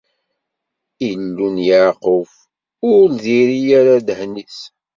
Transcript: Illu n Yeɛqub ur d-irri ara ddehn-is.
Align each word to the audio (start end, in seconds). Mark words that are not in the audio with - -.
Illu 1.09 1.47
n 1.55 1.57
Yeɛqub 1.67 2.29
ur 2.91 3.05
d-irri 3.21 3.59
ara 3.79 3.93
ddehn-is. 4.01 4.59